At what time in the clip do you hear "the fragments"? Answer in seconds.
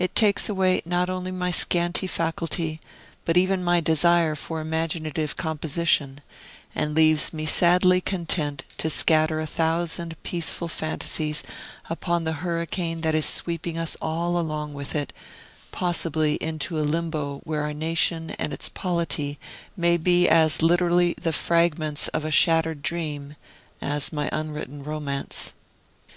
21.16-22.08